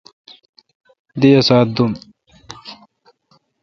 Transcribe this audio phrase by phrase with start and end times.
[1.19, 1.91] دی اسا ت دوم۔